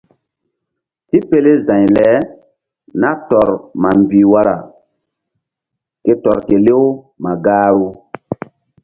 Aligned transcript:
Tipele 1.07 1.51
za̧y 1.65 1.85
le 1.95 2.09
nah 3.01 3.15
tɔr 3.29 3.49
ma 3.81 3.89
mbih 3.99 4.27
wara 4.31 4.57
ke 6.03 6.11
tɔr 6.23 6.37
kelew 6.47 6.85
ma 7.23 7.31
gahru. 7.45 7.87